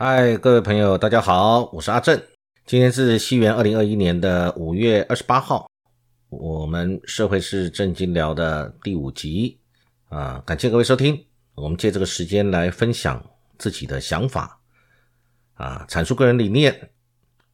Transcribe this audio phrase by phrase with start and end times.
[0.00, 2.22] 嗨，各位朋友，大家好，我是阿正。
[2.64, 5.68] 今天是西元二零二一年的五月二十八号，
[6.28, 9.58] 我们社会是正经聊的第五集
[10.08, 11.26] 啊，感谢各位收听。
[11.56, 13.20] 我们借这个时间来分享
[13.58, 14.60] 自己的想法
[15.54, 16.90] 啊，阐述个人理念，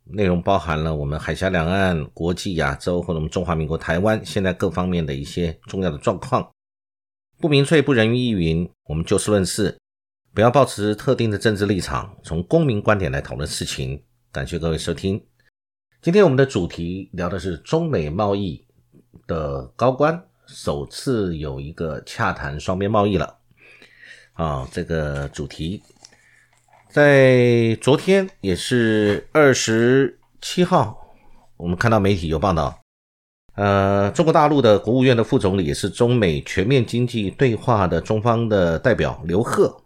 [0.05, 6.47] 内容包含了我们海峡两岸、国际、亚洲或者我们中华民国台湾现在各方面的一些重要的状况。
[7.41, 9.79] 不明粹，不人云亦云，我们就事论事。
[10.35, 14.03] 不要抱持特定的政治立场，从公民观点来讨论事情。
[14.33, 15.25] 感谢各位收听。
[16.03, 18.67] 今天我们的主题聊的是中美贸易
[19.29, 23.37] 的高官首次有一个洽谈双边贸易了。
[24.33, 25.81] 啊，这个主题
[26.91, 31.15] 在昨天也是二十七号，
[31.57, 32.77] 我们看到媒体有报道，
[33.55, 39.81] 呃，中国大陆的国务院的副总理也是中美全面经济对话的中方的代表刘鹤。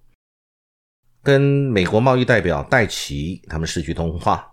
[1.29, 4.51] 跟美国贸易代表戴奇他们视讯通话，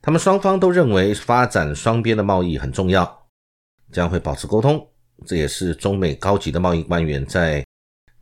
[0.00, 3.26] 他们双方都认为发展双边的贸易很重要，
[3.90, 4.86] 将会保持沟通。
[5.26, 7.66] 这也是中美高级的贸易官员在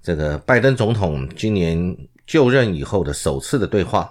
[0.03, 1.95] 这个拜登总统今年
[2.27, 4.11] 就任以后的首次的对话。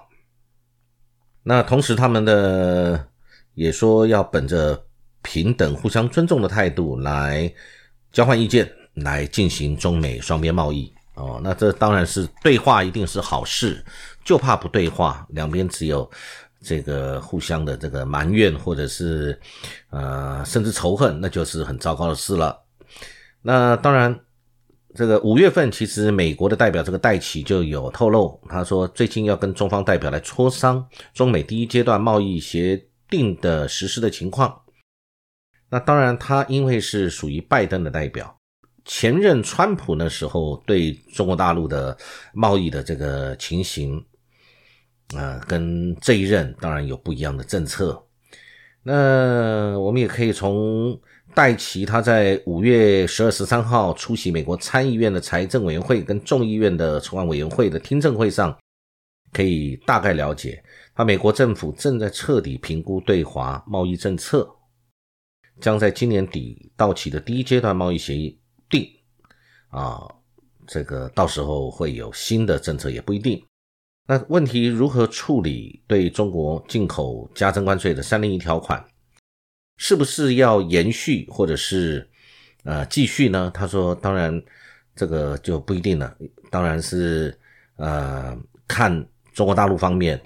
[1.41, 3.07] 那同时，他们的
[3.55, 4.85] 也说要本着
[5.23, 7.51] 平等、互相尊重的态度来
[8.11, 10.93] 交换意见，来进行中美双边贸易。
[11.15, 13.83] 哦，那这当然是对话，一定是好事，
[14.23, 16.09] 就怕不对话，两边只有
[16.61, 19.39] 这个互相的这个埋怨，或者是
[19.89, 22.57] 呃甚至仇恨，那就是很糟糕的事了。
[23.41, 24.17] 那当然，
[24.95, 34.61] 这个五月份其实美国的代表这个戴奇就有透露，他说最近要跟中方代表来磋商中美第一阶段贸易协定的实施的情况。
[35.69, 38.40] 那当然，他因为是属于拜登的代表。
[38.85, 41.97] 前任川普那时候对中国大陆的
[42.33, 44.03] 贸易的这个情形，
[45.15, 48.03] 啊，跟这一任当然有不一样的政策。
[48.83, 50.99] 那我们也可以从
[51.35, 58.57] 戴奇他在五月十二十三号出席美国参议院的财政委员会跟众议院的筹案委员会的听证会上，
[59.31, 60.63] 可以大概了解，
[60.95, 64.49] 他美国政府正在彻底评估对华贸易政策，
[65.59, 68.40] 将在今年底到期的第一阶段贸易协议。
[69.71, 70.05] 啊，
[70.67, 73.41] 这个到时候会有新的政策也不一定。
[74.05, 78.85] 那问题如何处理对中国进口加征关税的三零一条款，
[79.77, 82.09] 是不是要延续或者是
[82.63, 83.49] 呃继续呢？
[83.53, 84.43] 他说，当然
[84.93, 86.15] 这个就不一定了，
[86.49, 87.33] 当然是
[87.77, 90.21] 呃看中国大陆方面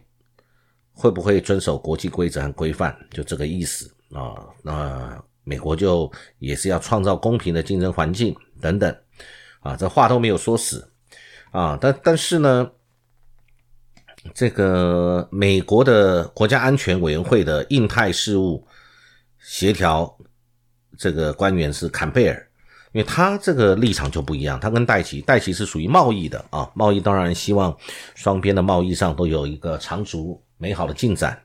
[0.92, 4.48] 会不会遵守国际规则和规范，就这个意思啊。
[4.64, 5.24] 那。
[5.46, 8.94] 美国就也是要创造公平的竞争环境等等，
[9.62, 10.92] 啊，这话都没有说死，
[11.52, 12.70] 啊，但但是呢，
[14.34, 18.68] 这个美国的国家安全委员会的印太事务
[19.40, 20.18] 协调
[20.98, 22.48] 这个官员是坎贝尔，
[22.92, 27.78] 因为他这个立场就不一样，他跟戴奇，戴奇是属于贸易的啊，贸易当然希望
[28.16, 31.40] 双边的贸易上都有一个长足美好的进展。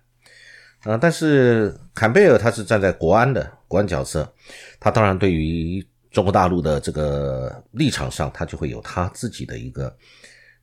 [0.82, 4.32] 啊，但是坎贝尔他是站在国安的国安角色，
[4.78, 9.94] 他当然对于中国大陆的这个立场上，他就会有他自己的一个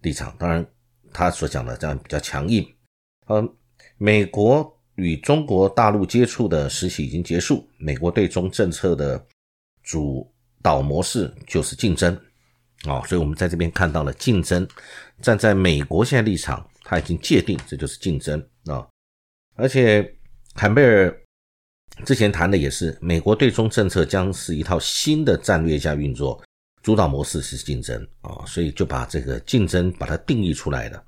[0.02, 0.36] 立场。
[0.40, 0.66] 当然，
[1.14, 2.68] 他所讲的这样比较强硬。
[3.28, 3.48] 嗯，
[3.98, 9.24] 美国与中国大陆接触的时期已经结束，美国对中政策的
[9.84, 10.30] 主
[10.62, 12.20] 导模式就是竞争。
[12.86, 14.68] 哦，所以我们在这边看到了竞争，
[15.22, 18.88] 站在美国现在立场，他已经界定这就是竞争啊。
[19.58, 20.08] 而且，
[20.54, 21.14] 坎贝尔
[22.06, 26.40] 之前谈的也是，美国对中政策将是一套新的战略加运作，
[26.84, 31.04] 主导模式是竞争啊，所以就把这个竞争把它定义出来了。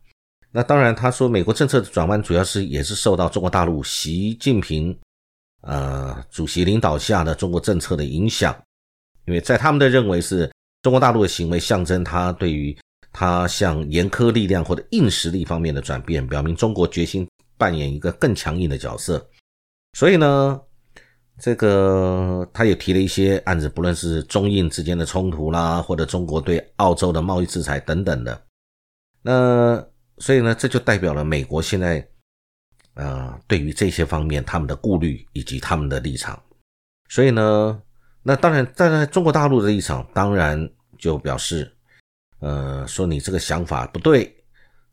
[0.51, 4.97] 那当然，他说美国政策的转弯主要是也是受到中国大陆习近平
[5.61, 8.59] 呃主席领导下的中国政策的影响，
[9.27, 10.51] 因为在他们的认为是
[10.81, 12.75] 中国大陆的行为象征他对于
[13.13, 17.27] 他向严苛力量或者硬实力方面的转变，表明中国决心。
[17.59, 19.29] 扮演一个更强硬的角色，
[19.91, 20.59] 所以呢，
[21.37, 28.41] 这个他也提了一些案子，不论是中印之间的冲突啦，或者中国对澳洲的贸易制裁等等的。
[29.21, 29.85] 那
[30.19, 32.07] 所以呢，这就代表了美国现在，
[32.93, 36.41] 呃，对于这些方面他们的顾虑以及他们的立场。
[37.09, 37.81] 所以呢，
[38.23, 41.69] 那当然站在中国大陆的立场，当然就表示，
[42.39, 44.33] 呃，说你这个想法不对。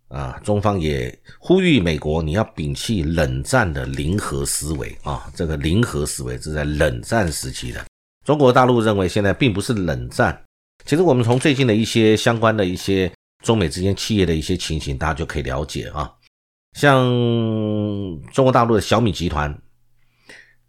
[0.09, 5.29] 啊，中方也呼吁美国，你要摒弃冷战的零和思维啊！
[5.35, 7.85] 这个零和思维是在冷战时期的。
[8.25, 10.41] 中国大陆认为现在并不是冷战。
[10.85, 13.11] 其实我们从最近的一些相关的一些
[13.43, 16.13] 中美之间企业的一些情形，大家就可以了解啊。
[16.75, 17.05] 像
[18.33, 19.57] 中国大陆的小米集团，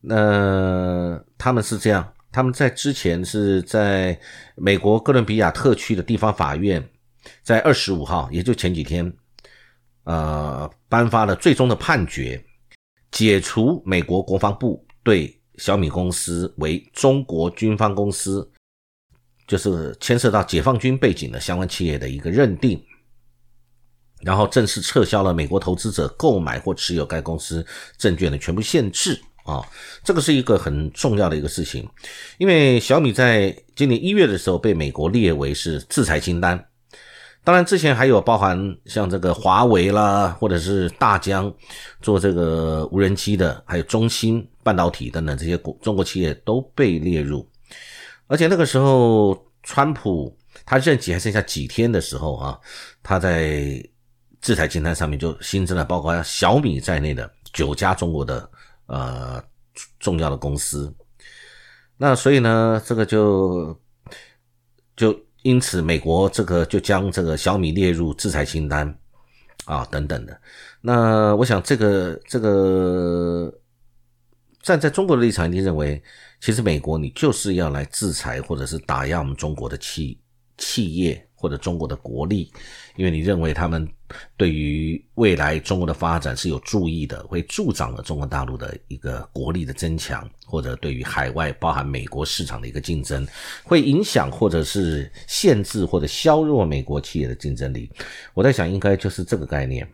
[0.02, 4.20] 那他们是这样，他们在之前是在
[4.56, 6.84] 美国哥伦比亚特区的地方法院，
[7.44, 9.12] 在二十五号，也就前几天，
[10.08, 12.42] 呃，颁发了最终的判决，
[13.12, 18.50] 解除美国国防部对小米公司为中国军方公司，
[19.46, 22.82] 就是牵涉到解放军背景的相关企业的一个认定。
[24.22, 27.64] 然后正式撤销了美国投资者购买或持有该公司
[27.98, 29.22] 证券的全部限制。
[29.44, 29.66] 啊，
[30.04, 31.88] 这个是一个很重要的一个事情，
[32.38, 36.68] 因为小米在今年一月的时候被美国列为是制裁清单，
[37.48, 41.50] 当然之前还有包含像这个华为啦，或者是大疆
[42.02, 47.50] 做这个无人机的，还有中芯半导体等等这些国中国企业都被列入，
[48.28, 52.60] 而且那个时候川普他任期还剩下几天的时候啊，
[53.02, 53.82] 他在。
[54.40, 58.48] 制裁清单上面就新增了包括小米在内的九家中国的
[58.86, 59.44] 呃
[60.00, 60.94] 重要的公司，
[61.98, 63.78] 那所以呢，这个就
[64.96, 68.98] 就因此美国这个就将这个小米列入制裁清单
[69.66, 70.40] 啊等等的。
[70.82, 73.54] 那我想这个这个
[74.62, 76.02] 站在中国的立场，一定认为
[76.42, 80.20] 其实美国你就是要来制裁或者是打压我们中国的企
[80.58, 81.24] 企业。
[81.40, 82.52] 或者中国的国力，
[82.96, 83.88] 因为你认为他们
[84.36, 93.28] 对于未来中国的发展是有注意的，会助长了中国大陆的一个国力的增强，或者对于海外包含美国市场的一个竞争，
[93.64, 97.90] 会影响或者是限制或者削弱美国企业的竞争力。
[98.34, 99.88] 我在想，应该就是这个概念。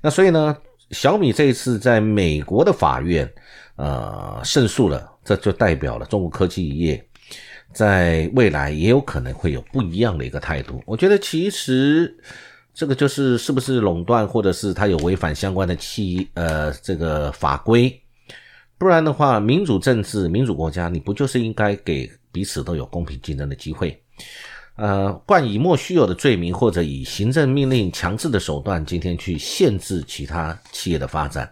[0.00, 0.56] 那所以呢，
[0.90, 3.30] 小米这一次在美国的法院
[3.76, 7.04] 呃胜诉了，这就代表了中国科技业。
[7.72, 10.82] 在未来也有可能会有不一样的一个态度。
[10.86, 12.16] 我觉得其实
[12.76, 17.98] 这个就是是不是垄断，或者是它有违反相关的企呃这个法规，
[18.76, 23.98] 不然的话，民主政治、民主国家，你不就是应该给彼此都有公平竞争的机会？
[24.74, 31.50] 呃，冠以莫须有的罪名，或者以行政命令强制的手段，今天去限制其他企业的发展，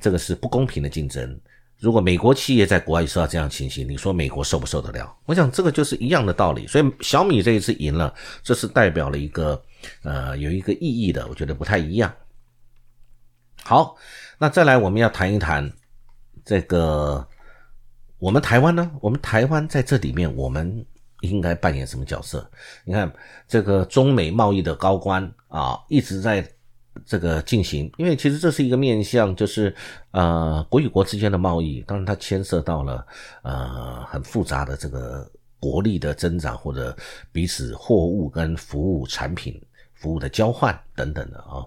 [0.00, 1.40] 这个是不公平的竞争。
[1.84, 5.14] 如果美国企业在国外受到这样情形，你说美国受不受得了？
[5.26, 6.66] 我想这个就是一样的道理。
[6.66, 9.62] 所以小米这一次赢了，这是代表了一个
[10.02, 12.10] 呃有一个意义的，我觉得不太一样。
[13.62, 13.94] 好，
[14.38, 15.70] 那再来我们要谈一谈
[16.42, 17.28] 这个
[18.18, 18.90] 我们台湾呢？
[19.02, 20.86] 我们台湾在这里面，我们
[21.20, 22.50] 应该扮演什么角色？
[22.86, 23.12] 你看
[23.46, 26.50] 这个中美贸易的高官啊，一直在。
[27.04, 29.74] 这个进行，因为其实这是一个面向，就是
[30.12, 33.06] 呃国与国之间的贸易，当然它牵涉到了
[33.42, 36.96] 呃很复杂的这个国力的增长，或者
[37.32, 39.60] 彼此货物跟服务产品
[39.92, 41.66] 服务的交换等等的啊。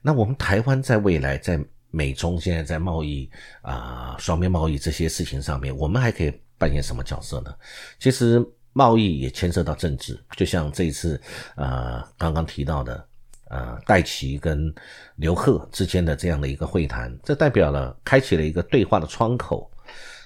[0.00, 3.30] 那我们台湾在未来在美中现在在贸易
[3.62, 7.54] 啊双边贸易这些事情上面，我们还可以扮演什么角色呢？
[7.98, 11.20] 其实贸易也牵涉到政治，就像这一次
[11.54, 13.06] 呃刚刚提到的。
[13.48, 14.74] 呃，戴奇跟
[15.16, 19.70] 刘鹤之间的这样的一个会谈，这代表了开启了一个对话的窗口。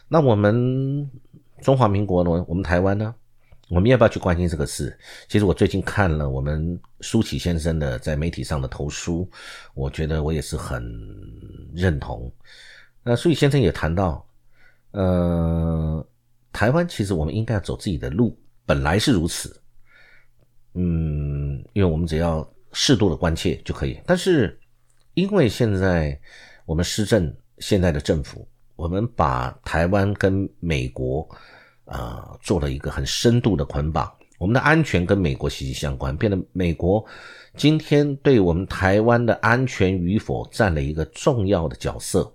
[0.06, 1.10] 那我们
[1.60, 2.44] 中华民国呢？
[2.48, 3.14] 我们台湾呢？
[3.68, 4.96] 我们要不要去关心这个事？
[5.28, 9.28] 其实我最近看了我们舒启先生的在媒体上的投书，
[9.74, 10.82] 我觉得我也是很
[11.74, 12.32] 认同。
[13.02, 14.24] 那舒启先生也谈到，
[14.92, 16.06] 呃，
[16.52, 19.60] 台湾其实我们应该要走自己的路，本来是如此。
[20.74, 22.48] 嗯，因为我们只要。
[22.72, 24.58] 适度的关切就可以，但是
[25.14, 26.18] 因为现在
[26.64, 28.46] 我们施政现在的政府，
[28.76, 31.28] 我们把台湾跟美国
[31.84, 37.04] 啊做了一个很深度的捆绑，我们的安全跟美国息息相关，变得美国
[37.56, 42.32] 今天对我们台湾的安全与否占了一个重要的角色，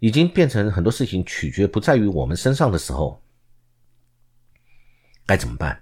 [0.00, 3.22] 已经变成很多事情取决不在于我们身上的时候，
[5.24, 5.80] 该怎么办？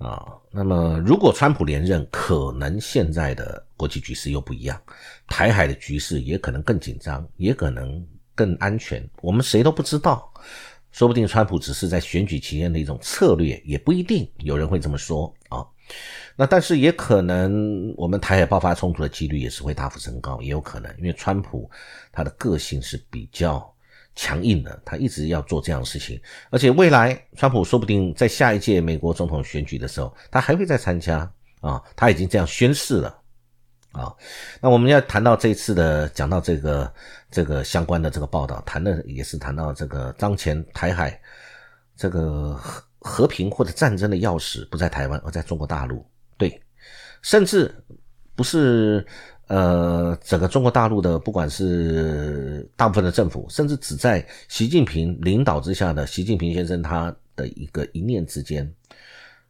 [0.00, 4.80] 啊，那么如果川普连任，可能现在的国际局势又不一样，
[5.28, 8.02] 台海的局势也可能更紧张，也可能
[8.34, 10.32] 更安全，我们谁都不知道，
[10.90, 15.62] 说不定川普只是在选举期间的一种策略，也不一定，有人会这么说啊。
[16.34, 21.70] 那但是也可能，我们台海爆发冲突的几率也是会大幅升高，也有可能，因为川普
[22.10, 23.70] 他的个性是比较。
[24.16, 31.18] 强硬的，他一直要做这样的事情，而且未来川普说不定在下一届美国总统选举的时候，他还会再参加
[31.60, 33.18] 啊，他已经这样宣誓了
[33.92, 34.12] 啊。
[34.60, 36.92] 那我们要谈到这次的，讲到这个
[37.30, 41.18] 这个相关的这个报道，谈的也是谈到这个当前台海
[41.96, 46.04] 这个和和平或者战争的钥匙不在台湾，而在中国大陆。
[46.36, 46.60] 对，
[47.22, 47.74] 甚至
[48.34, 49.06] 不是。
[49.50, 58.72] 呃，整个中国大陆的不管是大部分的政府，甚至只在习近平领导之下的习近平先生他的一个一念之间，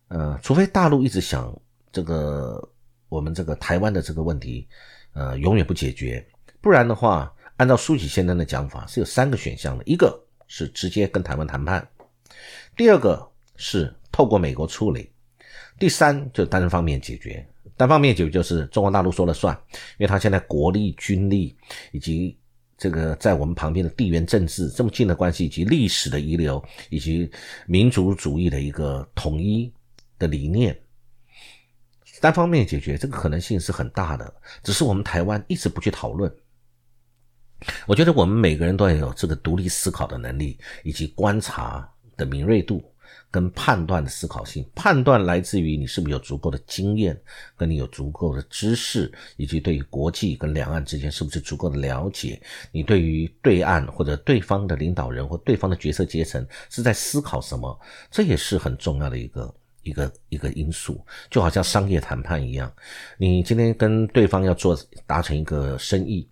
[0.08, 1.54] 呃，除非大陆一直想
[1.92, 2.66] 这个
[3.10, 4.66] 我们这个台湾的这个问题，
[5.12, 6.26] 呃，永远不解决，
[6.62, 11.86] 不然的话，按照书记先生的讲法，是有三个选项的，一个是直接跟台湾谈判，
[12.74, 13.22] 第二个
[13.56, 15.10] 是透过美国处理，
[15.78, 17.46] 第三就单方面解决。
[17.80, 19.58] 单方面解决就是中国大陆说了算，
[19.96, 21.56] 因为他现在国力、军力
[21.92, 22.36] 以及
[22.76, 27.30] 这个在我们旁边的地缘政治这么近的关系，以及历史的遗留，以及
[27.66, 29.72] 民族主义的一个统一
[30.18, 30.78] 的理念，
[32.20, 34.30] 单方面解决这个可能性是很大的。
[34.62, 36.30] 只是我们台湾一直不去讨论。
[37.86, 42.89] 我觉得我们每个人都要有这个独立思考的能力，以及观察的敏锐度。
[43.30, 47.16] 跟判断的思考性，判断来自于你是不是有足够的经验，
[47.56, 52.42] 跟你有足够的知识，以及对于国际跟两岸之间是不是足够的了解。
[52.72, 57.78] 你对于对岸或者对方的领导人或对方的决策阶层是在思考什么，
[58.10, 61.00] 这也是很重要的一个一个一个因素。
[61.30, 62.72] 就好像商业谈判一样，
[63.16, 64.76] 你今天跟对方要做
[65.06, 66.28] 达成一个生意，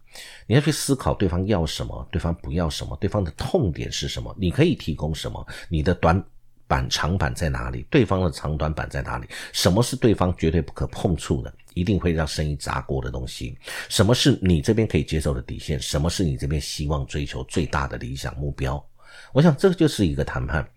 [0.48, 6.20] 你要去思考对方要什么，对方不要什么，对方的痛点是什么，你可以提供什么，你的短。
[6.68, 7.84] 板长板在哪里？
[7.90, 9.26] 对方的长短板在哪里？
[9.52, 13.58] 什么是对方绝对不可碰触的，一定会让生意砸锅的东西？
[13.88, 15.80] 什么是你这边可以接受的底线？
[15.80, 18.84] 什么是你这边希望追求最大的理想目标？
[19.32, 20.68] 我想这就是一个谈判。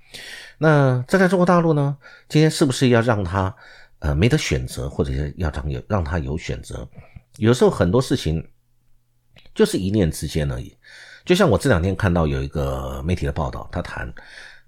[0.58, 1.98] 那站在中国大陆呢？
[2.30, 3.54] 今天是不是要让他
[4.00, 6.88] 呃没得选择，或者是要让有让他有选择？
[7.36, 8.46] 有时候很多事情
[9.54, 10.76] 就是一念之间而已。
[11.26, 14.12] 就像我这两天看到有一个媒体的报道，他谈。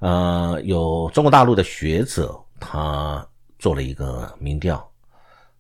[0.04, 3.26] 呃，有中国大陆的学者，他
[3.58, 4.86] 做了一个民调，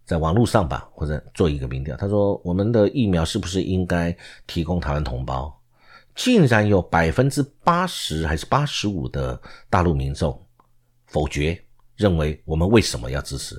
[0.03, 4.13] 在网络上吧，或者做一个民调，他说我们的疫苗是不是应该
[4.45, 5.57] 提供台湾同胞？
[6.13, 10.38] 竟然有百分之八十还是八十五的大陆民众
[11.05, 11.57] 否决，
[11.95, 13.55] 认为我们为什么要支持？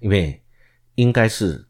[0.00, 0.42] 因为
[0.96, 1.64] 应该是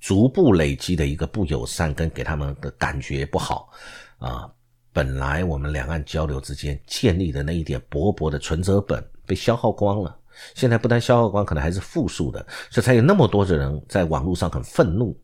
[0.00, 3.68] 逐步累积的一个不友善，跟给他们的感觉不好
[4.16, 4.50] 啊。
[4.96, 10.16] 本来我们两岸交流之间建立的那一点薄薄的存折本被消耗光了，
[10.54, 12.38] 现在不但消耗光，可能还是负数的，
[12.70, 15.14] 所以才有那么多的人在网络上很愤怒，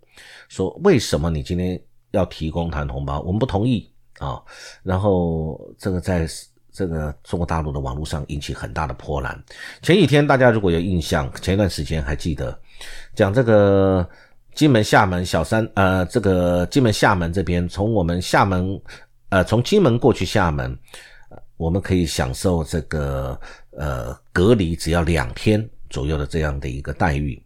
[0.51, 4.43] 说为什么你今天要提供谈同胞，我们不同意啊！
[4.83, 6.29] 然后这个在
[6.71, 9.43] 这个中国大陆的网络上引起很大的波澜。
[9.81, 12.61] 前几天大家如果有印象，前一段时间还记得
[13.15, 14.07] 讲这个
[14.55, 18.79] 金门、厦门、小三呃，这个金门、厦门这边从我们厦门。
[19.33, 20.79] 呃，从金门过去厦门，
[21.57, 27.43] 我们可以享受这个呃隔离只要两天左右的这样的一个待遇。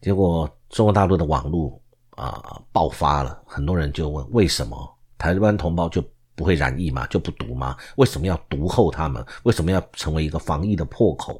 [0.00, 1.78] 结果中国大陆的网络
[2.12, 6.02] 啊爆发了，很多人就问：为什么台湾同胞就
[6.34, 7.06] 不会染疫吗？
[7.08, 7.76] 就不毒吗？
[7.96, 9.22] 为什么要毒后他们？
[9.42, 11.38] 为什么要成为一个防疫的破口？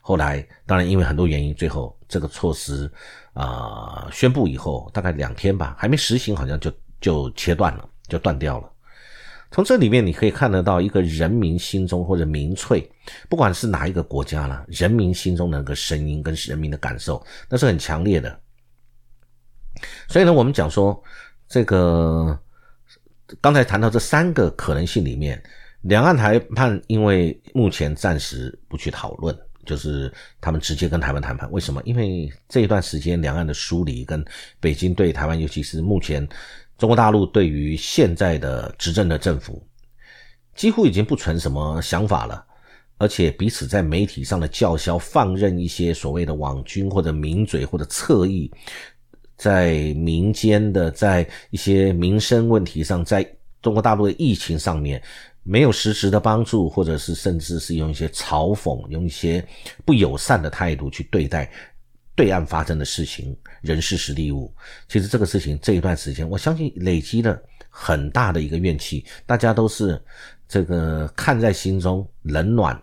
[0.00, 2.90] 后来当然因为很多原因，最后这个措施
[3.34, 8.72] 啊宣布以后，大概两天吧，还没实行，好像就就切断了，就断掉了。
[9.52, 12.86] 从这里面你可以看得到一个人民心中或者民粹，
[13.28, 18.38] 不管是哪一个国家了，人民心中的那个声音跟人民的感受，那是很强烈的。
[20.08, 21.00] 所以呢，我们讲说
[21.48, 22.38] 这个
[23.40, 25.40] 刚才谈到这三个可能性里面，
[25.82, 29.34] 两岸谈判因为目前暂时不去讨论，
[29.64, 31.50] 就是他们直接跟台湾谈判。
[31.52, 31.80] 为什么？
[31.84, 34.22] 因为这一段时间两岸的疏离跟
[34.60, 36.28] 北京对台湾，尤其是目前。
[36.78, 39.66] 中国大陆对于现在的执政的政府，
[40.54, 42.44] 几乎已经不存什么想法了，
[42.98, 48.50] 而且彼此在媒体上的叫嚣，放任一些所谓的网军或者名嘴或者侧翼，
[49.36, 53.26] 在民间的在一些民生问题上，在
[53.62, 55.02] 中国大陆的疫情上面
[55.42, 59.42] 没有实质的帮助，或者是甚至是用一些嘲讽、用一些
[59.84, 61.50] 不友善的态度去对待。
[62.16, 64.52] 对岸发生的事情，人事实地物，
[64.88, 70.02] 其实这个事情这一段时间，我相信累积了很大的一个怨气，大家都是
[70.48, 72.82] 这个看在心中，冷暖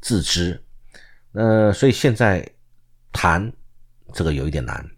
[0.00, 0.62] 自知。
[1.32, 2.48] 呃，所以现在
[3.12, 3.52] 谈
[4.14, 4.88] 这个有一点难，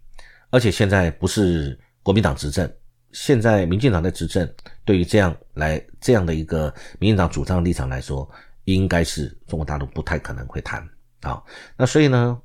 [0.51, 2.71] 而且现在不是国民党执政，
[3.11, 4.47] 现在民进党在执政，
[4.85, 8.29] 对于这样来这样的一个民进党主张的立场来说，
[8.65, 10.87] 应该是中国大陆不太可能会谈
[11.21, 11.41] 啊。
[11.75, 12.39] 那所以呢？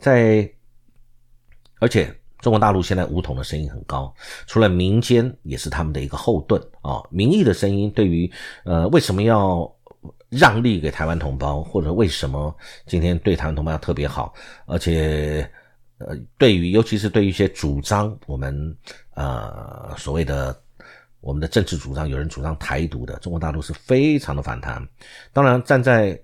[0.00, 0.50] 在，
[1.78, 4.12] 而且中国大陆现在武统的声音很高，
[4.46, 7.02] 除了民间也是他们的一个后盾啊。
[7.10, 8.30] 民意的声音对于
[8.64, 9.70] 呃为什么要
[10.30, 12.54] 让利给台湾同胞，或者为什么
[12.86, 14.32] 今天对台湾同胞要特别好，
[14.66, 15.48] 而且
[15.98, 18.74] 呃，对于尤其是对于一些主张我们
[19.14, 20.58] 呃所谓的
[21.20, 24.82] 我们的政治主张，有人主张台独的，中国大陆是非常的反弹。
[25.34, 26.18] 当然，站在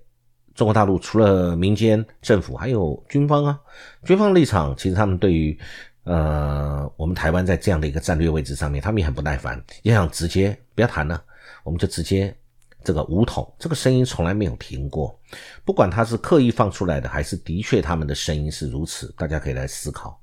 [0.57, 3.57] 中国大陆除了民间政府，还有军方啊，
[4.03, 5.57] 军方立场其实他们对于
[6.03, 11.23] 呃我们台湾在这样的一个战略位置上面，他们也很不耐烦，也想直接不要谈了，
[11.63, 12.35] 我们就直接。
[12.83, 15.19] 这个武统，这个声音从来没有停过，
[15.65, 20.17] 不管他是刻意放出来的，还是的确他们的声音是如此，大家可以来思考。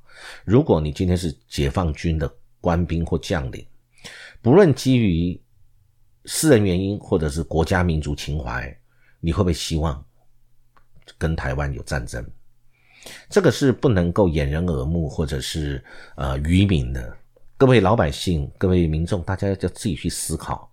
[0.47, 3.67] 如果你今天是解放军的官兵或将领，
[4.41, 5.39] 不论基于
[6.25, 8.75] 私人原因或者是国家民族情怀，
[9.21, 10.03] 你会不会希望
[11.19, 12.25] 跟台湾有战争？
[13.29, 15.83] 这个是不能够掩人耳目，或者是
[16.17, 17.17] 呃愚民的。
[17.57, 20.71] 各位老百姓，各位民众，大家要自己去思考。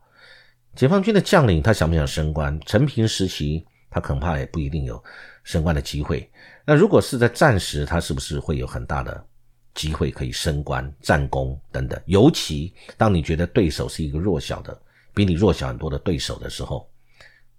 [0.75, 2.57] 解放军的将领，他想不想升官？
[2.65, 5.01] 陈平时期，他恐怕也不一定有
[5.43, 6.29] 升官的机会。
[6.65, 9.25] 那如果是在战时，他是不是会有很大的
[9.73, 12.01] 机会可以升官、战功等等？
[12.05, 14.81] 尤其当你觉得对手是一个弱小的、
[15.13, 16.89] 比你弱小很多的对手的时候，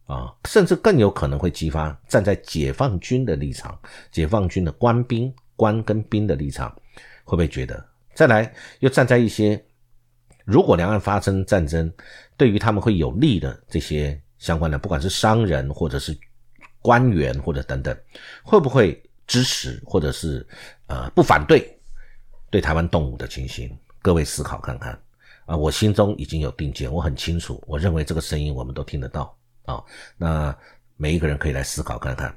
[0.07, 3.79] 啊，甚至更有可能会激发站在解放军的立场、
[4.11, 6.71] 解放军的官兵、官跟兵的立场，
[7.25, 7.85] 会不会觉得？
[8.15, 9.63] 再来，又站在一些。
[10.45, 11.91] 如果两岸发生战争，
[12.37, 16.19] 对于他们会有利的这些相关的，不管是商人或者是
[16.81, 17.97] 官员或者等等，
[18.43, 20.45] 会不会支持或者是
[20.89, 21.79] 呃不反对
[22.51, 23.71] 对台湾动武的情形？
[24.03, 25.01] 各位思考看看
[25.47, 25.57] 啊！
[25.57, 29.33] 我心中已经有定见，我很清楚，我认为这个声音我们都听得到
[29.65, 29.83] 啊。
[30.17, 30.57] 那
[30.97, 32.37] 每一个人可以来思考看看。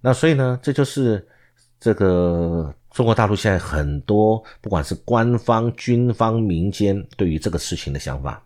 [0.00, 1.26] 那所以呢，这就是
[1.80, 2.74] 这个。
[2.92, 8.42] 中国大陆现在很多，不管是官方、军方、民间，对于这个事情的想法。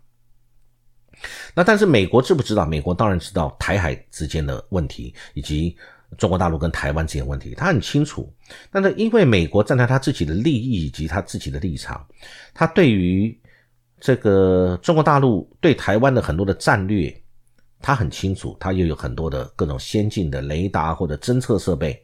[1.55, 2.67] 那但是美国知不知道？
[2.67, 5.76] 美国当然知道台海之间的问题，以及
[6.19, 8.28] 中国大陆跟台湾之间问题，他很清楚。
[8.73, 12.04] 但是因为美国站在他自己的利益以及他自己的立场，
[12.52, 13.41] 他对于
[14.00, 17.23] 这个中国大陆对台湾的很多的战略。
[17.80, 22.00] 他很清楚，他又有很多的各种先进的雷达或者侦测设备，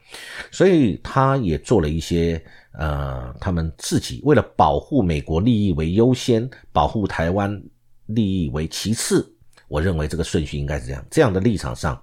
[0.50, 7.62] 所以他也做了一些呃，他们自己为了保护美国利益为优先，保护台湾
[8.06, 9.30] 利益为其次。
[9.68, 12.00] 我认为这个顺序应该是这样，这样的立场上，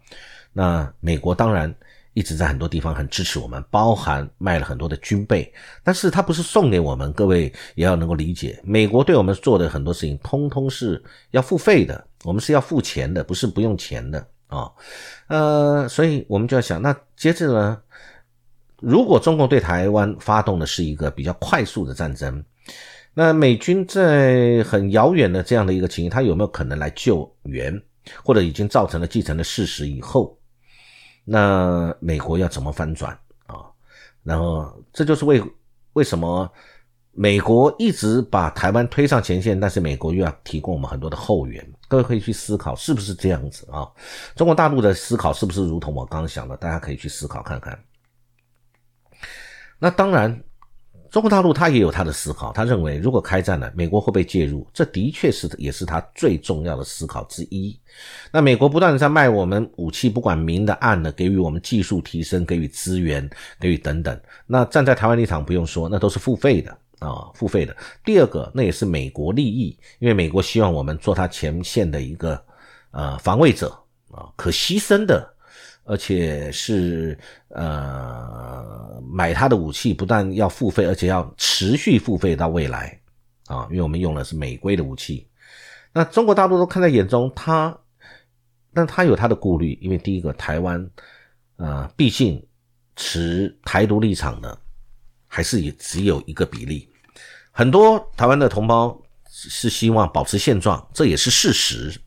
[0.52, 1.74] 那美国当然。
[2.16, 5.52] 一直在很多地方很支持我们，包含卖了很多的军备，
[5.84, 14.72] 但是他不是送给我们，各位也要能够理解，美国对我们做的很多事情，通通是要付费的，我们是要付钱的，不是不用钱的啊，
[15.28, 17.82] 呃，所以我们就要想，那接着呢，
[18.80, 22.44] 如果中共对台湾发动的是一个比较快速的战争，
[23.14, 27.80] 那美军在很遥远的这样的一个情形，他有没有可能来救援，
[28.24, 30.38] 或者已经造成了继承的事实以后？
[31.26, 33.66] 那美国要怎么翻转啊？
[34.24, 35.44] 然后这就是为
[35.94, 36.52] 为什么
[37.12, 41.66] 美国一直把台湾推上前线，但是美国又要提供我们很多的后援。
[41.94, 43.88] 各位可以去思考是不是这样子啊？
[44.36, 46.58] 中国大陆的思考是不是如同我刚刚想的？
[46.58, 47.78] 大家可以去思考看看。
[49.78, 50.44] 那当然。
[51.12, 57.80] 中国大陆他也有他的思考，他认为如果开战了，美国会被介入，这的确是也是他最重要的思考之一。
[58.32, 63.30] 那美国不断的在卖我们武器，不管明的暗的，给予我们技术提升，给予资源，
[63.60, 64.20] 给予等等。
[64.48, 67.76] 那站在台湾立场不用说，那都是付费的啊，付费的。
[68.06, 72.44] 第二个，那也是美国利益，因为美国希望我们做他前线的一个
[72.92, 73.70] 呃防卫者
[74.12, 75.32] 啊，可牺牲的。
[75.86, 82.98] 而且是呃买他的武器，不但要付费，而且要持续付费到未来
[83.48, 83.68] 啊！
[83.70, 85.28] 因为我们用的是美规的武器，
[85.92, 87.78] 那中国大陆都看在眼中，他，
[88.74, 90.90] 但他有他的顾虑，因为第一个，台湾
[91.58, 92.42] 呃，毕竟
[92.96, 94.58] 持台独立场的
[95.28, 96.90] 还是也只有一个比例，
[97.54, 101.98] 很多台湾的同胞是希望保持现状，这也是事实。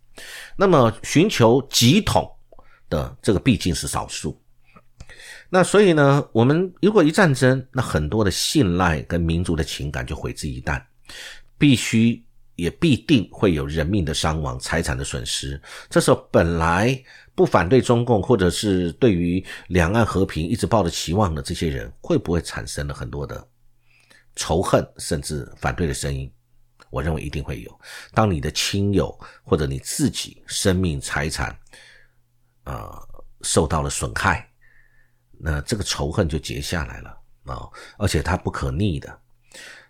[0.59, 2.31] 那么寻求集统。
[2.89, 4.41] 的这个毕竟是少数，
[5.51, 10.81] 那所以呢，我们如果一战争，那很多的信赖跟民族的情感就毁之一旦，
[11.59, 15.61] 必须也必定会有人命的伤亡、财产的损失。
[15.91, 16.97] 这时候本来
[17.35, 23.45] 不反对中共，或者是对于两岸和平一直抱着期望的这些人，会不会产生了很多的
[24.37, 26.33] 仇恨，甚至反对的声音？
[26.90, 27.81] 我认为一定会有。
[28.14, 31.59] 当你的亲友或者你自己生命财产。
[32.68, 33.09] 呃，
[33.42, 34.44] 受到了损害，
[35.38, 37.11] 那这个仇恨就结下来了
[37.44, 37.62] 啊！
[37.96, 39.20] 而且它不可逆的。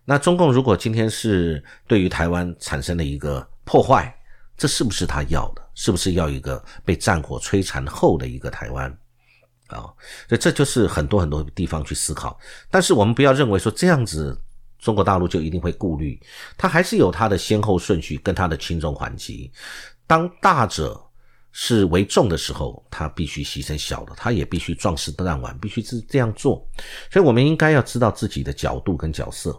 [0.04, 4.14] 那中共如果今天是对于台湾产生了一个破坏，
[4.58, 5.70] 这是不是他要的？
[5.74, 8.94] 是不是要一个被战火摧残后的一个台湾？
[9.68, 9.90] 啊，
[10.28, 12.38] 所以这就是很多很多地方去思考。
[12.70, 14.38] 但是我们不要认为说这样子，
[14.78, 16.20] 中国大陆就一定会顾虑，
[16.56, 19.50] 它还是有它的先后顺序跟它的轻重缓急。
[20.06, 21.00] 当大者
[21.52, 26.64] 是为重的时候，他必须牺牲小的，他也必须壮士断腕，必须是这样做。
[27.10, 29.58] 所以我们应该要知道自己的角度跟角色。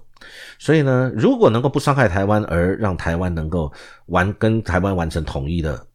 [0.59, 3.71] 所以呢，如果能够不伤害台湾，而让台湾能够
[4.07, 5.86] 完跟台湾完成统一的。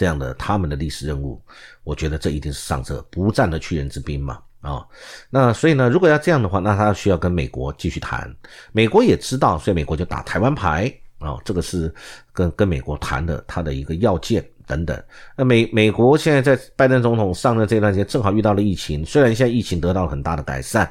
[0.00, 1.38] 这样的他们的历史任务，
[1.84, 4.82] 我觉得这一定是上策，不战的屈人之兵嘛啊。
[5.28, 8.34] 那所以呢，如果要这样的话，那他需要跟美国继续谈。
[8.72, 11.36] 美国也知道，所以美国就打台湾牌啊。
[11.44, 11.94] 这个是
[12.32, 15.04] 跟跟美国谈的他的一个要件等等。
[15.36, 19.04] 那美美国现在在拜登总统上任这段时间，正好遇到了疫情。
[19.04, 20.90] 虽然现在疫情得到了很大的改善，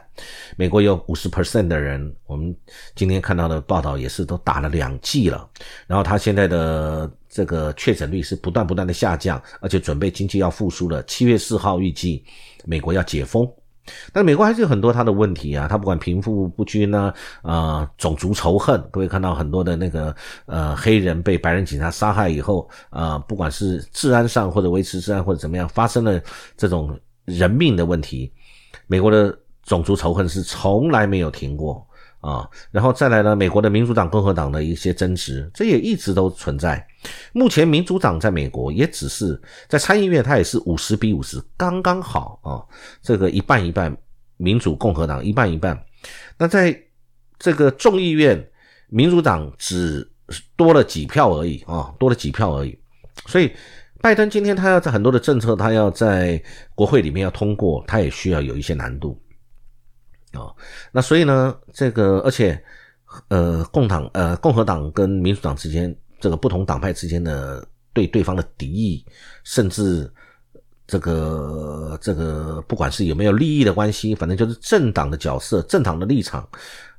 [0.57, 2.53] 美国有五十 percent 的人，我们
[2.93, 5.49] 今天看到的报道也是都打了两剂了。
[5.87, 7.09] 然后他现在的。
[7.31, 11.03] 这个确诊率是不断不断的下降，而且准备经济要复苏了。
[11.03, 12.23] 七月四号预计
[12.65, 13.47] 美国要解封，
[14.13, 15.67] 但美国还是有很多它的问题啊。
[15.67, 26.21] 它不管贫富不均呢，呃，种族仇恨，各位看到很多的那个呃黑人被白人警察杀害以后，呃，不管是治安上或者维持治安或者怎么样，发生了
[26.57, 28.31] 这种人命的问题，
[28.87, 31.85] 美国的种族仇恨是从来没有停过。
[32.21, 36.85] 啊，然后再来呢，美国的民主党、共和党的一些争执，这也一直都存在。
[37.31, 42.61] 目前民主党在美国也只是在参议院，它也是五十比五十，刚刚好啊，
[43.01, 43.95] 这个一半一半，
[44.37, 45.79] 民主共和党一半一半。
[46.37, 46.77] 那在
[47.37, 48.49] 这个众议院，
[48.87, 50.09] 民主党只
[50.55, 52.77] 多了几票而已啊，多了几票而已。
[53.25, 53.51] 所以，
[54.01, 56.41] 拜登今天他要在很多的政策，他要在
[56.75, 59.21] 国会里面要通过，他也需要有一些难度。
[60.31, 60.53] 啊，
[60.91, 62.63] 那所以呢，这个而且，
[63.29, 69.05] 呃，共党呃共和党跟民主党之间，这个不同党派之间的对对方的敌意，
[69.43, 70.11] 甚至
[70.85, 76.47] 这个这个不管是有没有利益的关系，反正就是政党的角色、政党的立场，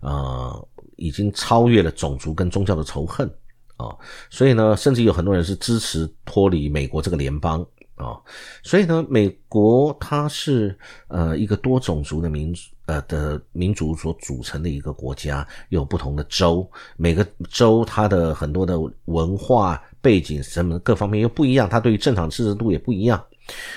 [0.01, 3.29] 呃，已经超越了种族跟宗教的仇恨
[3.77, 3.95] 啊，
[4.31, 7.67] 所以呢，甚至有很多人是支持脱离美国这个联邦。
[7.97, 8.17] 啊，
[8.63, 10.75] 所以呢，美国它是
[11.09, 23.23] 呃一个多种族的民族呃的民族所组成的一个国家，有不同的州，每个州它的很多的文化背景什么各方面又不一样，它对于正常支持度也不一样，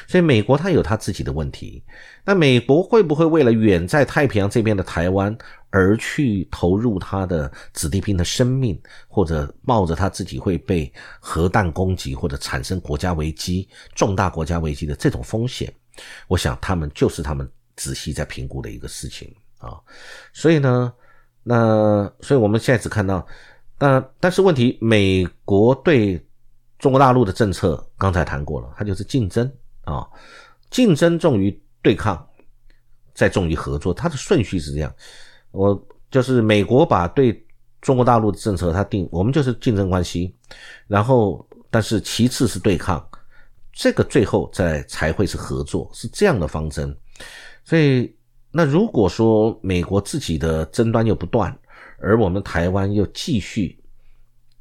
[0.07, 1.83] 所以美国它有它自己的问题。
[2.25, 5.37] 那美国会不会为了远在太平洋这边的台湾？
[5.75, 15.73] 而去投入他的子弟兵的生命，或者冒着他自己会被核弹攻击或者产生国家危机、重大国家危机的这种风险，
[16.27, 19.79] 我想他们就是他们仔细在评估的一个事情啊。
[20.31, 20.93] 所以呢，
[21.43, 23.25] 那所以我们现在只看到，
[23.79, 26.23] 那但是问题，美国对
[26.79, 29.49] 中国大陆的政策刚才谈过了，它就是竞争
[29.83, 30.07] 啊，
[30.69, 32.27] 竞争重于对抗，
[33.13, 34.93] 再重于合作，它的顺序是这样。
[35.51, 37.45] 我就是美国把对
[37.81, 40.35] 中国大陆的政策，它定我们就是竞争关系，
[40.87, 43.05] 然后但是其次是对抗，
[43.71, 46.95] 这个最后再才会是合作，是这样的方针。
[47.63, 48.13] 所以
[48.51, 51.57] 那如果说美国自己的争端又不断，
[51.99, 53.77] 而我们台湾又继续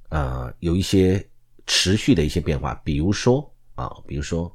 [0.09, 1.25] 啊有一些
[1.67, 4.55] 持续的一些变化，比如说啊，比如说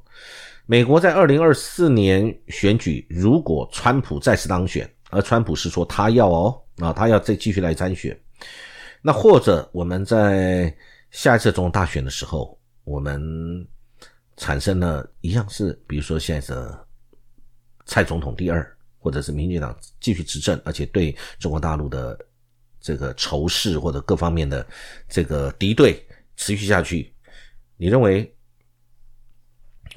[0.66, 4.88] 美国在二零二四年选举，如果川普再次当选。
[5.10, 8.14] 而川普是说他要哦，啊，他要再继续来参选。
[9.00, 10.70] 那或者我们在
[11.10, 13.66] 下一次总统大选的时候，我们
[14.36, 16.86] 产生了一样是，比如说现在的
[17.88, 22.16] 蔡总统第二，或者是民进党继续执政，而且对中国大陆的
[22.78, 24.64] 这个仇视或者各方面的
[25.08, 27.12] 这个敌对持续下去，
[27.76, 28.32] 你认为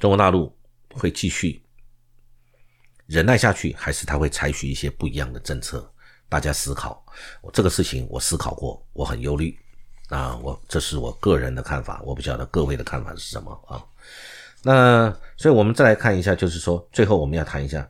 [0.00, 0.52] 中国大陆
[0.94, 1.62] 会继续？
[3.06, 5.86] 忍耐下去，还是他会采取一些不一样的政策？
[6.30, 7.04] 大家思考。
[7.42, 9.54] 我这个事情我思考过，我很忧虑
[10.08, 10.34] 啊。
[10.38, 13.84] 我这是我个人的看法，我不晓得各位的看法是什么啊。
[14.62, 17.88] 那所以我们再来看一下，就是说最后我们要谈一下。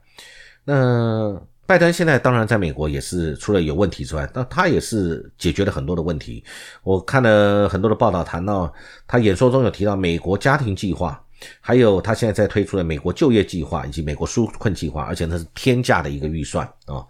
[0.65, 6.45] 那拜登现在当然在美国也是除了有问题之外，那他也是解决了很多的问题。
[6.83, 8.73] 我看了很多的报道，谈到
[9.07, 11.23] 他演说中有提到美国家庭计划。
[11.61, 17.05] 还有，他现在在推出的美国就业计划以及美国纾困计划，而且那是天价的一个预算啊。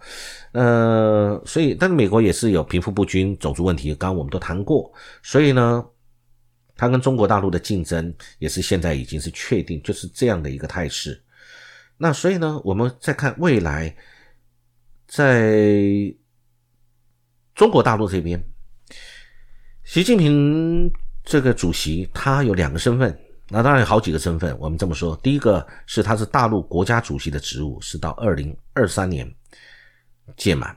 [0.53, 4.91] 呃，所以，但是美国也是有贫富不均、种族问题，刚刚我们都谈过。
[5.21, 5.85] 所以呢，
[6.75, 11.21] 他跟中国大陆的竞争也是现在已经是确定，就是这样的一个态势。
[11.97, 13.95] 那所以呢，我们再看未来，
[15.07, 16.13] 在
[17.55, 18.43] 中国大陆这边，
[19.83, 20.91] 习近平
[21.23, 23.17] 这个主席他有两个身份。
[23.49, 24.57] 那当然有好几个身份。
[24.57, 29.31] 我们这么说，第一个是他是大陆国家主席的职务，是到二零二三年
[30.35, 30.75] 届满。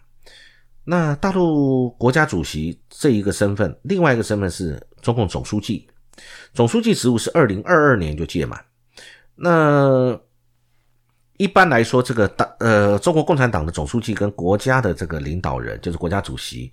[0.84, 5.88] 那大陆国家主席这一个身份，另外一个身份是中共总书记，
[6.52, 8.60] 总书记职务是二零二二年就届满。
[9.36, 10.20] 那
[11.36, 16.72] 一般来说，这个党呃，中国共产党的总书记跟国家的这个领导人，就是国家主席，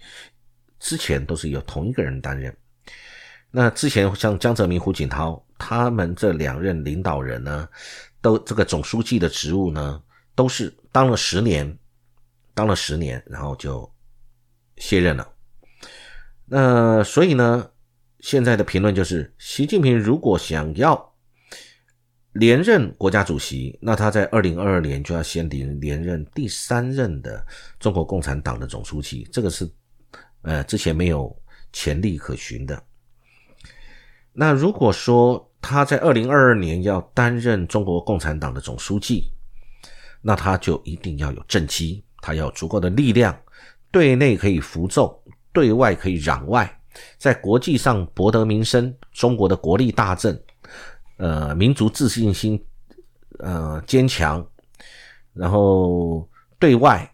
[0.80, 2.52] 之前都是由同一个人担任。
[3.52, 7.70] 那之前像江泽民、胡锦涛他们这两任领导人呢，
[8.20, 10.02] 都这个总书记的职务呢，
[10.34, 11.78] 都是当了十年，
[12.56, 13.88] 当了十年，然后就
[14.78, 15.30] 卸任了。
[16.46, 17.70] 那所以呢，
[18.24, 21.14] 现在的评论就是，习近平如果想要
[22.32, 27.46] 连任国家主席，那他在二零二二年就要先连连任第三任的
[27.82, 29.70] 中国共产党的总书记，这个是
[30.44, 31.38] 呃之前没有
[31.74, 32.82] 潜力可循的。
[34.32, 39.34] 那如果说他在二零二二年要担任中国共产党的总书记，
[40.22, 43.38] 那他就一定要有政绩，他要足够的力量，
[43.92, 45.14] 对内可以服众，
[45.52, 46.80] 对外可以攘外，
[47.18, 50.40] 在国际上博得名声，中国的国力大振，
[51.18, 52.64] 呃，民族自信心
[53.40, 54.46] 呃坚强，
[55.34, 56.28] 然后
[56.60, 57.10] 对外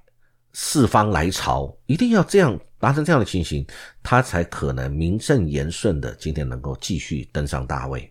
[0.54, 2.60] 四方来朝，一定要这样。
[2.82, 3.68] 达成这样的情形，
[4.02, 8.10] 他才可能名正言顺的今天能够继续登上大位。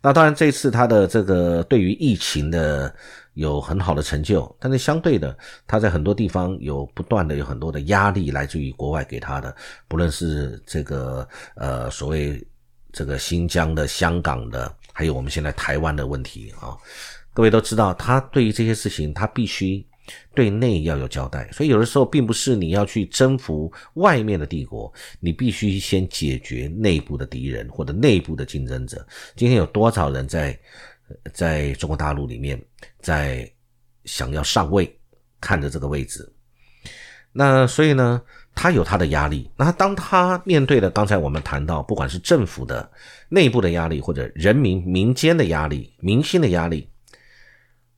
[0.00, 2.94] 那当然，这次他的这个对于疫情的
[3.34, 9.54] 有很好的成就，但是相对的，他在很多地方有不断的有很多的压力来自于国外给他的，
[9.88, 12.42] 不论是这个呃所谓
[12.92, 16.76] 这个新疆的、香港的，还有我们现在台湾的问题啊，
[17.32, 19.84] 各位都知道，他对于这些事情，他必须。
[20.34, 29.06] 对内要有交代，所以有的时候并不是你要去征服外面的帝国，你必须先解决内部的敌人或者内部的竞争者。
[29.36, 30.58] 今天有多少人在
[31.32, 32.60] 在中国大陆里面
[33.02, 33.50] 在
[34.04, 34.98] 想要上位，
[35.40, 36.32] 看着这个位置？
[37.34, 38.22] 那所以呢，
[38.54, 39.50] 他有他的压力。
[39.56, 42.90] 那当他面对的刚才我们谈到，不管是政府的
[43.28, 46.88] 内部的压力，或者人民民间的压力、民心的压力，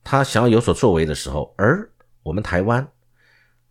[0.03, 1.87] 他想要有所作为的时候，而
[2.23, 2.87] 我们台湾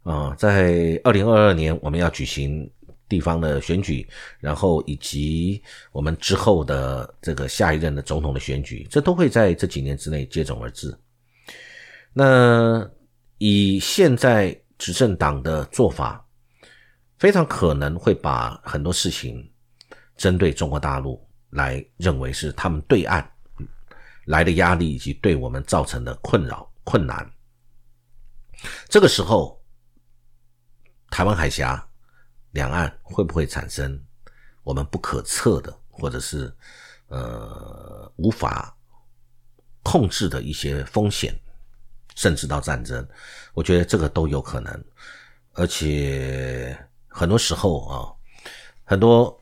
[0.02, 2.70] 啊，在二零二二年我们要举行
[3.08, 4.06] 地方的选举，
[4.40, 10.94] 然后以及我们之后的这个下一任的总统的选举，这都会在这几年之内接踵而至。
[12.16, 12.88] 那
[13.38, 16.24] 以现在执政党的做法，
[17.18, 19.53] 非常可能会把很多事情
[20.16, 23.29] 针对中国大陆来认为是他们对岸
[24.27, 27.29] 来的压力，以及对我们造成的困扰困难。
[28.88, 29.61] 这个时候，
[31.11, 31.85] 台湾海峡
[32.53, 34.00] 两岸会不会产生
[34.62, 36.55] 我们不可测的，或者是
[37.09, 38.74] 呃无法
[39.83, 41.35] 控制的一些风险，
[42.14, 43.07] 甚至到战争？
[43.53, 44.85] 我觉得这个都有可能。
[45.53, 46.77] 而且
[47.09, 48.12] 很多时候啊，
[48.85, 49.40] 很多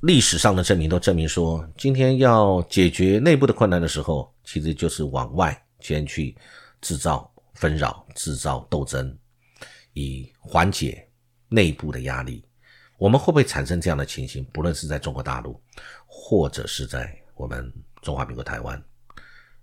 [0.00, 6.36] 历史上的证明都证明说，今天要解决内部的困难的时候，其实就是往外先去
[6.80, 7.30] 制造。
[7.54, 9.18] 纷扰，制造斗争，
[9.92, 11.04] 以缓解
[11.48, 12.44] 内部的压力。
[12.98, 14.44] 我们会不会产生这样的情形？
[14.52, 15.60] 不论是在中国大陆，
[16.06, 17.68] 或者是在我们
[18.00, 18.80] 中华民国台湾，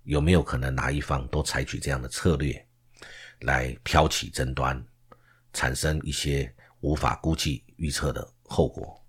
[0.06, 2.66] 有没有可能哪一方都采取这样的策略，
[3.40, 4.82] 来挑起争端，
[5.52, 9.04] 产生一些无法估计预测的后果？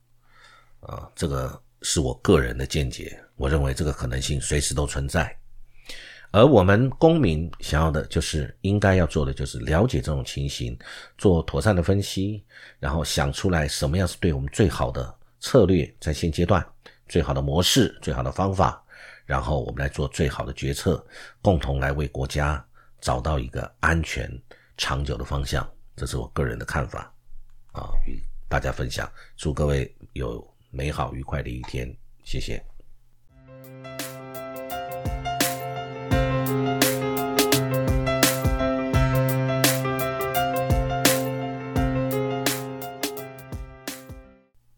[0.81, 3.17] 啊，这个是我个人的见解。
[3.35, 5.33] 我认为这个可能性随时都存在。
[6.31, 10.77] 而我们公民想要的就是应该要做的，就是了解这种情形，
[11.17, 12.43] 做妥善的分析，
[12.79, 16.65] 然后想出来什么样是对我们最好的策略，在现阶段
[17.07, 18.83] 最好的模式、最好的方法，
[19.27, 21.05] 然后我们来做最好的决策，
[21.41, 22.65] 共同来为国家
[23.01, 24.27] 找到一个安全
[24.77, 25.69] 长久的方向。
[25.97, 27.13] 这是我个人的看法，
[27.73, 29.11] 啊，与大家分享。
[29.35, 32.63] 祝各位有美好愉快的一天，谢谢。